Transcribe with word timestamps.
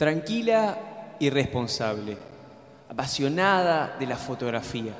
Tranquila 0.00 0.78
y 1.18 1.28
responsable, 1.28 2.16
apasionada 2.88 3.98
de 4.00 4.06
la 4.06 4.16
fotografía. 4.16 4.94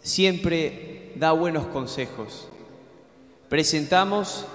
Siempre 0.00 1.12
da 1.16 1.32
buenos 1.32 1.66
consejos. 1.66 2.48
Presentamos 3.50 4.46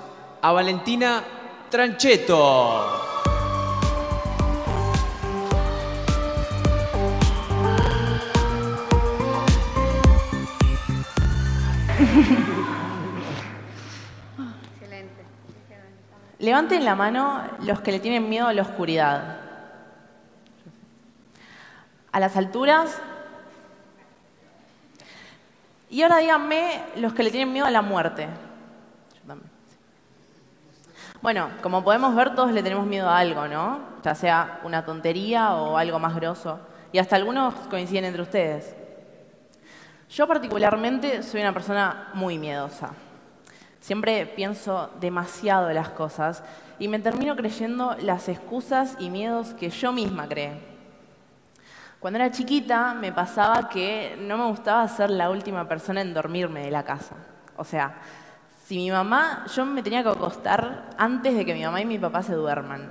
a 0.41 0.51
Valentina 0.51 1.23
Tranchetto. 1.69 3.03
Levanten 16.47 16.85
la 16.85 16.95
mano 16.95 17.43
los 17.65 17.81
que 17.81 17.91
le 17.91 17.99
tienen 17.99 18.29
miedo 18.29 18.47
a 18.47 18.53
la 18.53 18.61
oscuridad. 18.61 19.35
A 22.09 22.21
las 22.21 22.37
alturas. 22.37 23.01
Y 25.89 26.03
ahora 26.03 26.19
díganme 26.19 26.85
los 26.95 27.11
que 27.11 27.23
le 27.23 27.31
tienen 27.31 27.51
miedo 27.51 27.65
a 27.65 27.69
la 27.69 27.81
muerte. 27.81 28.29
Bueno, 31.21 31.49
como 31.61 31.83
podemos 31.83 32.15
ver, 32.15 32.33
todos 32.33 32.53
le 32.53 32.63
tenemos 32.63 32.85
miedo 32.85 33.09
a 33.09 33.17
algo, 33.17 33.45
¿no? 33.49 33.81
Ya 34.01 34.15
sea 34.15 34.61
una 34.63 34.85
tontería 34.85 35.53
o 35.53 35.75
algo 35.75 35.99
más 35.99 36.15
grosso. 36.15 36.61
Y 36.93 36.99
hasta 36.99 37.17
algunos 37.17 37.55
coinciden 37.69 38.05
entre 38.05 38.21
ustedes. 38.21 38.73
Yo 40.09 40.25
particularmente 40.25 41.23
soy 41.23 41.41
una 41.41 41.51
persona 41.51 42.07
muy 42.13 42.37
miedosa. 42.37 42.93
Siempre 43.79 44.25
pienso 44.25 44.89
demasiado 44.99 45.71
las 45.71 45.89
cosas 45.89 46.43
y 46.79 46.87
me 46.87 46.99
termino 46.99 47.35
creyendo 47.35 47.95
las 48.01 48.27
excusas 48.29 48.95
y 48.99 49.09
miedos 49.09 49.53
que 49.53 49.69
yo 49.69 49.91
misma 49.91 50.27
creé. 50.27 50.59
Cuando 51.99 52.19
era 52.19 52.31
chiquita 52.31 52.93
me 52.93 53.11
pasaba 53.11 53.69
que 53.69 54.17
no 54.19 54.37
me 54.37 54.45
gustaba 54.45 54.87
ser 54.87 55.09
la 55.09 55.29
última 55.29 55.67
persona 55.67 56.01
en 56.01 56.13
dormirme 56.13 56.63
de 56.63 56.71
la 56.71 56.83
casa. 56.83 57.15
O 57.55 57.63
sea, 57.63 57.95
si 58.65 58.77
mi 58.77 58.91
mamá, 58.91 59.45
yo 59.55 59.65
me 59.65 59.81
tenía 59.81 60.03
que 60.03 60.09
acostar 60.09 60.89
antes 60.97 61.35
de 61.35 61.45
que 61.45 61.53
mi 61.53 61.63
mamá 61.63 61.81
y 61.81 61.85
mi 61.85 61.97
papá 61.97 62.21
se 62.21 62.33
duerman. 62.33 62.89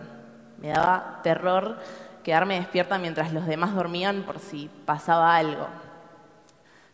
Me 0.58 0.68
daba 0.68 1.20
terror 1.22 1.78
quedarme 2.24 2.58
despierta 2.58 2.98
mientras 2.98 3.32
los 3.32 3.46
demás 3.46 3.74
dormían 3.74 4.22
por 4.22 4.40
si 4.40 4.68
pasaba 4.84 5.36
algo. 5.36 5.68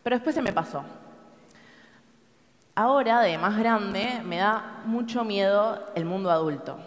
Pero 0.03 0.17
después 0.17 0.35
se 0.35 0.41
me 0.41 0.51
pasó. 0.51 0.83
Ahora, 2.75 3.21
de 3.21 3.37
más 3.37 3.55
grande, 3.55 4.23
me 4.25 4.37
da 4.37 4.81
mucho 4.85 5.23
miedo 5.23 5.79
el 5.93 6.05
mundo 6.05 6.31
adulto. 6.31 6.79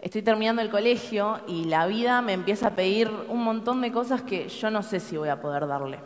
Estoy 0.00 0.22
terminando 0.22 0.62
el 0.62 0.70
colegio 0.70 1.40
y 1.46 1.64
la 1.66 1.86
vida 1.86 2.22
me 2.22 2.32
empieza 2.32 2.68
a 2.68 2.74
pedir 2.74 3.10
un 3.28 3.44
montón 3.44 3.82
de 3.82 3.92
cosas 3.92 4.22
que 4.22 4.48
yo 4.48 4.70
no 4.70 4.82
sé 4.82 5.00
si 5.00 5.18
voy 5.18 5.28
a 5.28 5.38
poder 5.38 5.66
darle. 5.66 6.00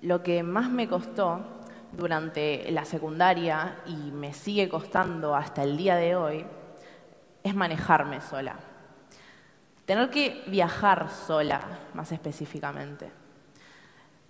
Lo 0.00 0.24
que 0.24 0.42
más 0.42 0.68
me 0.68 0.88
costó 0.88 1.40
durante 1.92 2.68
la 2.72 2.84
secundaria 2.84 3.76
y 3.86 3.94
me 4.10 4.34
sigue 4.34 4.68
costando 4.68 5.36
hasta 5.36 5.62
el 5.62 5.76
día 5.76 5.94
de 5.94 6.16
hoy 6.16 6.44
es 7.44 7.54
manejarme 7.54 8.22
sola. 8.22 8.56
Tener 9.86 10.10
que 10.10 10.42
viajar 10.48 11.10
sola, 11.10 11.60
más 11.94 12.10
específicamente. 12.10 13.12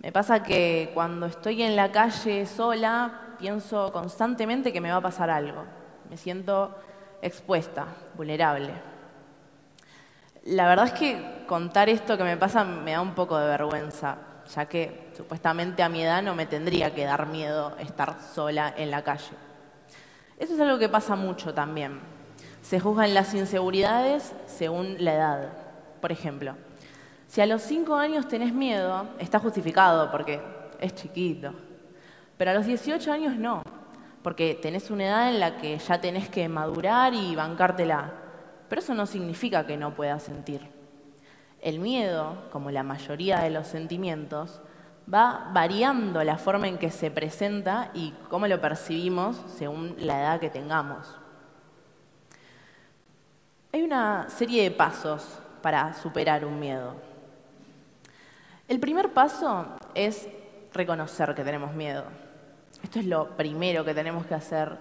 Me 0.05 0.11
pasa 0.11 0.43
que 0.43 0.91
cuando 0.93 1.25
estoy 1.25 1.63
en 1.63 1.75
la 1.75 1.91
calle 1.91 2.45
sola, 2.45 3.21
pienso 3.39 3.91
constantemente 3.91 4.71
que 4.71 4.79
me 4.79 4.91
va 4.91 4.97
a 4.97 5.01
pasar 5.01 5.31
algo. 5.31 5.63
Me 6.11 6.15
siento 6.15 6.75
expuesta, 7.23 7.87
vulnerable. 8.13 8.69
La 10.43 10.67
verdad 10.67 10.85
es 10.85 10.93
que 10.93 11.45
contar 11.47 11.89
esto 11.89 12.19
que 12.19 12.23
me 12.23 12.37
pasa 12.37 12.63
me 12.63 12.91
da 12.91 13.01
un 13.01 13.15
poco 13.15 13.35
de 13.35 13.47
vergüenza, 13.47 14.17
ya 14.55 14.67
que 14.67 15.09
supuestamente 15.17 15.81
a 15.81 15.89
mi 15.89 16.03
edad 16.03 16.21
no 16.21 16.35
me 16.35 16.45
tendría 16.45 16.93
que 16.93 17.03
dar 17.03 17.25
miedo 17.25 17.75
estar 17.79 18.21
sola 18.21 18.75
en 18.77 18.91
la 18.91 19.03
calle. 19.03 19.33
Eso 20.37 20.53
es 20.53 20.59
algo 20.59 20.77
que 20.77 20.87
pasa 20.87 21.15
mucho 21.15 21.51
también. 21.55 21.99
Se 22.61 22.79
juzgan 22.79 23.15
las 23.15 23.33
inseguridades 23.33 24.35
según 24.45 24.97
la 24.99 25.15
edad. 25.15 25.53
Por 25.99 26.11
ejemplo, 26.11 26.53
si 27.35 27.41
a 27.41 27.45
los 27.45 27.63
cinco 27.63 27.95
años 27.95 28.29
tenés 28.29 28.53
miedo, 28.53 29.09
está 29.19 29.39
justificado 29.39 30.09
porque 30.09 30.41
es 30.79 30.95
chiquito. 30.95 31.53
Pero 32.37 32.51
a 32.51 32.53
los 32.53 32.65
18 32.65 33.11
años 33.11 33.35
no, 33.35 33.61
porque 34.23 34.57
tenés 34.61 34.89
una 34.89 35.03
edad 35.03 35.29
en 35.29 35.41
la 35.41 35.57
que 35.57 35.77
ya 35.77 35.99
tenés 35.99 36.29
que 36.29 36.47
madurar 36.47 37.13
y 37.13 37.35
bancártela. 37.35 38.13
Pero 38.69 38.79
eso 38.79 38.93
no 38.93 39.05
significa 39.05 39.67
que 39.67 39.75
no 39.75 39.93
puedas 39.93 40.23
sentir. 40.23 40.61
El 41.59 41.79
miedo, 41.79 42.47
como 42.53 42.71
la 42.71 42.83
mayoría 42.83 43.39
de 43.39 43.49
los 43.49 43.67
sentimientos, 43.67 44.61
va 45.13 45.49
variando 45.51 46.23
la 46.23 46.37
forma 46.37 46.69
en 46.69 46.77
que 46.77 46.89
se 46.89 47.11
presenta 47.11 47.91
y 47.93 48.13
cómo 48.29 48.47
lo 48.47 48.61
percibimos 48.61 49.43
según 49.47 49.97
la 49.99 50.21
edad 50.21 50.39
que 50.39 50.49
tengamos. 50.49 51.17
Hay 53.73 53.83
una 53.83 54.29
serie 54.29 54.63
de 54.63 54.71
pasos 54.71 55.41
para 55.61 55.93
superar 55.95 56.45
un 56.45 56.61
miedo. 56.61 57.14
El 58.67 58.79
primer 58.79 59.13
paso 59.13 59.67
es 59.93 60.27
reconocer 60.73 61.35
que 61.35 61.43
tenemos 61.43 61.73
miedo. 61.75 62.03
Esto 62.81 62.99
es 62.99 63.05
lo 63.05 63.37
primero 63.37 63.85
que 63.85 63.93
tenemos 63.93 64.25
que 64.25 64.33
hacer, 64.33 64.75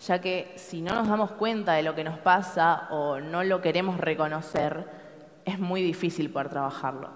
ya 0.00 0.20
que 0.20 0.52
si 0.56 0.82
no 0.82 0.94
nos 0.94 1.08
damos 1.08 1.32
cuenta 1.32 1.72
de 1.72 1.82
lo 1.82 1.96
que 1.96 2.04
nos 2.04 2.18
pasa 2.18 2.86
o 2.90 3.18
no 3.18 3.42
lo 3.42 3.60
queremos 3.60 3.98
reconocer, 3.98 4.86
es 5.44 5.58
muy 5.58 5.82
difícil 5.82 6.30
poder 6.30 6.48
trabajarlo. 6.48 7.10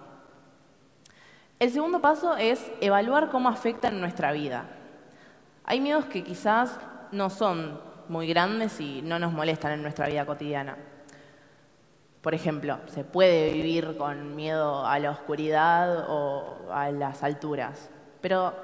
El 1.61 1.71
segundo 1.71 2.01
paso 2.01 2.37
es 2.37 2.69
evaluar 2.81 3.31
cómo 3.31 3.49
afecta 3.49 3.89
en 3.89 4.00
nuestra 4.00 4.33
vida. 4.33 4.65
Hay 5.65 5.81
miedos 5.81 6.06
que 6.06 6.25
quizás 6.25 6.81
no 7.12 7.31
son 7.31 7.81
muy 8.09 8.27
grandes 8.27 8.81
y 8.81 9.03
no 9.03 9.21
nos 9.21 9.33
molestan 9.33 9.73
en 9.73 9.83
nuestra 9.83 10.09
vida 10.09 10.27
cotidiana. 10.27 10.77
Por 12.23 12.34
ejemplo, 12.34 12.79
se 12.87 13.05
puede 13.05 13.53
vivir 13.53 13.97
con 13.97 14.34
miedo 14.34 14.84
a 14.84 14.99
la 14.99 15.12
oscuridad 15.12 16.06
o 16.09 16.73
a 16.73 16.91
las 16.91 17.23
alturas, 17.23 17.91
pero 18.21 18.55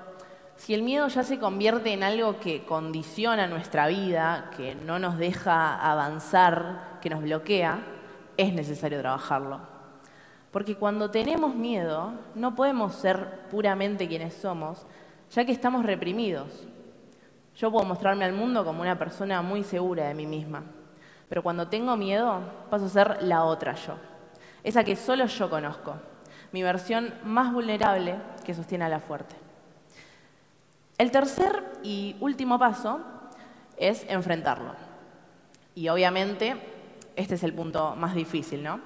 si 0.56 0.75
el 0.75 0.82
miedo 0.82 1.09
ya 1.09 1.22
se 1.22 1.38
convierte 1.38 1.92
en 1.92 2.03
algo 2.03 2.38
que 2.38 2.65
condiciona 2.65 3.47
nuestra 3.47 3.87
vida, 3.88 4.50
que 4.56 4.75
no 4.75 4.98
nos 4.98 5.19
deja 5.19 5.75
avanzar, 5.78 6.98
que 7.00 7.10
nos 7.10 7.22
bloquea, 7.22 7.81
es 8.37 8.53
necesario 8.53 9.00
trabajarlo. 9.00 9.60
Porque 10.50 10.76
cuando 10.76 11.10
tenemos 11.10 11.54
miedo, 11.54 12.12
no 12.34 12.54
podemos 12.54 12.94
ser 12.94 13.41
puramente 13.50 14.06
quienes 14.06 14.34
somos, 14.34 14.86
ya 15.31 15.44
que 15.44 15.53
estamos 15.53 15.84
reprimidos. 15.84 16.69
Yo 17.56 17.71
puedo 17.71 17.84
mostrarme 17.84 18.25
al 18.25 18.32
mundo 18.32 18.65
como 18.65 18.82
una 18.82 18.98
persona 18.98 19.42
muy 19.42 19.65
segura 19.65 20.06
de 20.06 20.15
mí 20.15 20.26
misma, 20.26 20.62
pero 21.28 21.42
cuando 21.42 21.68
tengo 21.68 21.96
miedo 21.96 22.40
paso 22.70 22.86
a 22.86 22.88
ser 22.88 23.22
la 23.22 23.44
otra 23.44 23.74
yo, 23.74 23.94
esa 24.62 24.84
que 24.84 24.96
solo 24.96 25.26
yo 25.26 25.50
conozco, 25.50 25.94
mi 26.52 26.62
versión 26.62 27.12
más 27.24 27.52
vulnerable 27.52 28.16
que 28.44 28.54
sostiene 28.54 28.84
a 28.84 28.88
la 28.88 29.00
fuerte. 29.00 29.34
El 30.96 31.10
tercer 31.10 31.64
y 31.82 32.16
último 32.20 32.58
paso 32.58 33.00
es 33.76 34.06
enfrentarlo. 34.08 34.72
Y 35.74 35.88
obviamente 35.88 36.56
este 37.16 37.34
es 37.34 37.42
el 37.42 37.52
punto 37.52 37.96
más 37.96 38.14
difícil, 38.14 38.62
¿no? 38.62 38.80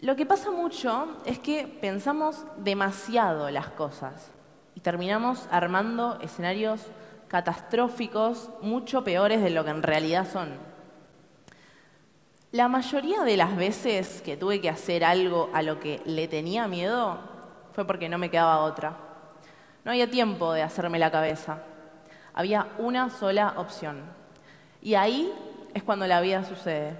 Lo 0.00 0.16
que 0.16 0.26
pasa 0.26 0.50
mucho 0.50 1.16
es 1.24 1.38
que 1.38 1.66
pensamos 1.66 2.44
demasiado 2.58 3.50
las 3.50 3.68
cosas 3.68 4.30
y 4.74 4.80
terminamos 4.80 5.48
armando 5.50 6.18
escenarios 6.20 6.82
catastróficos 7.28 8.50
mucho 8.60 9.04
peores 9.04 9.42
de 9.42 9.50
lo 9.50 9.64
que 9.64 9.70
en 9.70 9.82
realidad 9.82 10.26
son. 10.30 10.50
La 12.52 12.68
mayoría 12.68 13.22
de 13.22 13.36
las 13.36 13.56
veces 13.56 14.22
que 14.22 14.36
tuve 14.36 14.60
que 14.60 14.70
hacer 14.70 15.04
algo 15.04 15.50
a 15.52 15.62
lo 15.62 15.80
que 15.80 16.00
le 16.04 16.28
tenía 16.28 16.68
miedo 16.68 17.18
fue 17.72 17.84
porque 17.86 18.08
no 18.08 18.18
me 18.18 18.30
quedaba 18.30 18.60
otra. 18.60 18.96
No 19.84 19.90
había 19.90 20.10
tiempo 20.10 20.52
de 20.52 20.62
hacerme 20.62 20.98
la 20.98 21.10
cabeza. 21.10 21.58
Había 22.32 22.68
una 22.78 23.10
sola 23.10 23.54
opción. 23.56 24.00
Y 24.80 24.94
ahí 24.94 25.32
es 25.74 25.82
cuando 25.82 26.06
la 26.06 26.20
vida 26.20 26.44
sucede. 26.44 26.96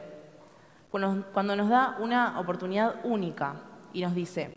Cuando 0.90 1.56
nos 1.56 1.68
da 1.68 1.96
una 2.00 2.40
oportunidad 2.40 2.96
única 3.04 3.54
y 3.92 4.02
nos 4.02 4.14
dice, 4.14 4.52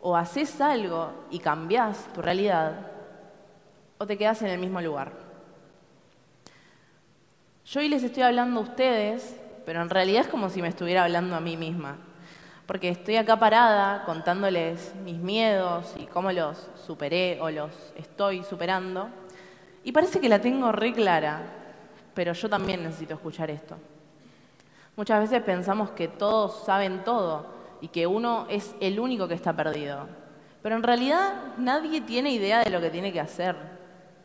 o 0.00 0.16
haces 0.16 0.60
algo 0.60 1.10
y 1.30 1.38
cambias 1.38 2.06
tu 2.12 2.20
realidad, 2.20 2.86
o 3.96 4.06
te 4.06 4.18
quedas 4.18 4.42
en 4.42 4.48
el 4.48 4.58
mismo 4.58 4.80
lugar. 4.80 5.12
Yo 7.64 7.80
hoy 7.80 7.88
les 7.88 8.02
estoy 8.02 8.22
hablando 8.22 8.60
a 8.60 8.62
ustedes, 8.64 9.40
pero 9.68 9.82
en 9.82 9.90
realidad 9.90 10.22
es 10.22 10.28
como 10.28 10.48
si 10.48 10.62
me 10.62 10.68
estuviera 10.68 11.04
hablando 11.04 11.36
a 11.36 11.40
mí 11.40 11.54
misma. 11.58 11.98
Porque 12.64 12.88
estoy 12.88 13.16
acá 13.16 13.38
parada 13.38 14.02
contándoles 14.06 14.94
mis 15.04 15.18
miedos 15.18 15.94
y 15.98 16.06
cómo 16.06 16.32
los 16.32 16.70
superé 16.86 17.38
o 17.42 17.50
los 17.50 17.70
estoy 17.94 18.42
superando. 18.44 19.10
Y 19.84 19.92
parece 19.92 20.20
que 20.20 20.28
la 20.30 20.40
tengo 20.40 20.72
re 20.72 20.94
clara, 20.94 21.42
pero 22.14 22.32
yo 22.32 22.48
también 22.48 22.82
necesito 22.82 23.12
escuchar 23.12 23.50
esto. 23.50 23.76
Muchas 24.96 25.20
veces 25.20 25.42
pensamos 25.42 25.90
que 25.90 26.08
todos 26.08 26.64
saben 26.64 27.04
todo 27.04 27.48
y 27.82 27.88
que 27.88 28.06
uno 28.06 28.46
es 28.48 28.74
el 28.80 28.98
único 28.98 29.28
que 29.28 29.34
está 29.34 29.52
perdido. 29.52 30.06
Pero 30.62 30.76
en 30.76 30.82
realidad 30.82 31.58
nadie 31.58 32.00
tiene 32.00 32.30
idea 32.30 32.64
de 32.64 32.70
lo 32.70 32.80
que 32.80 32.88
tiene 32.88 33.12
que 33.12 33.20
hacer. 33.20 33.54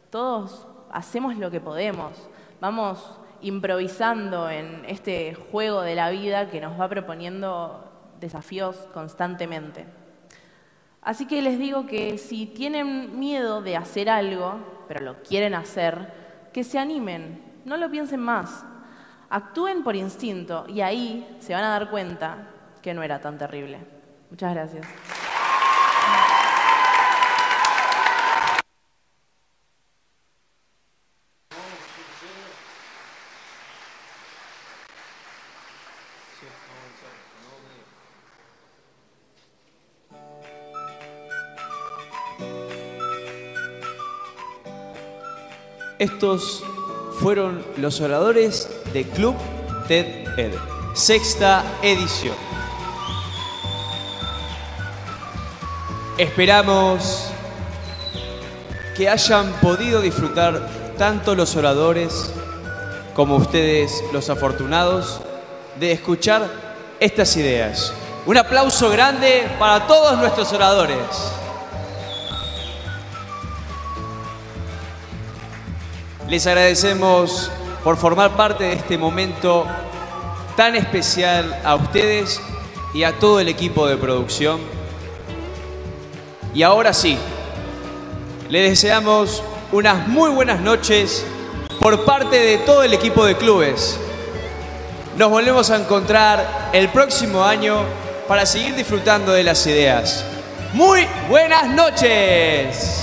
Todos 0.10 0.66
hacemos 0.90 1.36
lo 1.36 1.52
que 1.52 1.60
podemos. 1.60 2.14
Vamos 2.62 3.20
improvisando 3.44 4.50
en 4.50 4.84
este 4.88 5.36
juego 5.36 5.82
de 5.82 5.96
la 5.96 6.10
vida 6.10 6.50
que 6.50 6.62
nos 6.62 6.80
va 6.80 6.90
proponiendo 6.90 7.92
desafíos 8.20 8.76
constantemente. 8.94 9.86
Así 11.02 11.28
que 11.28 11.42
les 11.42 11.60
digo 11.60 11.86
que 11.86 12.18
si 12.18 12.46
tienen 12.46 13.20
miedo 13.20 13.62
de 13.62 13.76
hacer 13.76 14.10
algo, 14.10 14.86
pero 14.88 15.02
lo 15.02 15.22
quieren 15.22 15.54
hacer, 15.54 16.14
que 16.54 16.64
se 16.64 16.80
animen, 16.80 17.44
no 17.66 17.76
lo 17.76 17.92
piensen 17.92 18.22
más, 18.22 18.66
actúen 19.30 19.84
por 19.84 19.96
instinto 19.96 20.66
y 20.70 20.82
ahí 20.82 21.38
se 21.40 21.54
van 21.54 21.66
a 21.66 21.70
dar 21.70 21.90
cuenta 21.90 22.48
que 22.82 22.94
no 22.94 23.04
era 23.04 23.20
tan 23.20 23.38
terrible. 23.38 23.80
Muchas 24.30 24.54
gracias. 24.54 24.88
Estos 46.04 46.66
fueron 47.22 47.64
los 47.78 48.02
oradores 48.02 48.68
de 48.92 49.06
Club 49.06 49.38
TED 49.88 50.28
Ed, 50.38 50.52
sexta 50.94 51.64
edición. 51.82 52.36
Esperamos 56.18 57.30
que 58.98 59.08
hayan 59.08 59.50
podido 59.62 60.02
disfrutar 60.02 60.68
tanto 60.98 61.36
los 61.36 61.56
oradores 61.56 62.34
como 63.16 63.38
ustedes 63.38 64.04
los 64.12 64.30
afortunados 64.30 65.22
de 65.80 65.94
escuchar 65.94 66.50
estas 67.00 67.34
ideas. 67.38 67.94
Un 68.26 68.38
aplauso 68.38 68.90
grande 68.90 69.50
para 69.58 69.88
todos 69.88 70.18
nuestros 70.18 70.52
oradores. 70.52 70.98
Les 76.34 76.48
agradecemos 76.48 77.52
por 77.84 77.96
formar 77.96 78.32
parte 78.32 78.64
de 78.64 78.74
este 78.74 78.98
momento 78.98 79.68
tan 80.58 80.76
especial 80.76 81.62
a 81.64 81.76
ustedes 81.76 82.42
y 82.92 83.04
a 83.04 83.20
todo 83.20 83.40
el 83.40 83.50
equipo 83.50 83.86
de 83.86 83.98
producción. 83.98 84.60
Y 86.52 86.64
ahora 86.64 86.92
sí, 86.92 87.20
les 88.50 88.68
deseamos 88.68 89.44
unas 89.72 90.08
muy 90.08 90.32
buenas 90.32 90.60
noches 90.60 91.24
por 91.80 92.04
parte 92.04 92.40
de 92.40 92.58
todo 92.58 92.82
el 92.82 92.96
equipo 92.96 93.26
de 93.26 93.38
clubes. 93.38 94.00
Nos 95.16 95.30
volvemos 95.30 95.70
a 95.70 95.76
encontrar 95.76 96.72
el 96.74 96.90
próximo 96.90 97.44
año 97.44 97.84
para 98.28 98.48
seguir 98.48 98.74
disfrutando 98.74 99.34
de 99.34 99.44
las 99.44 99.68
ideas. 99.68 100.26
Muy 100.74 101.06
buenas 101.30 101.68
noches. 101.68 103.03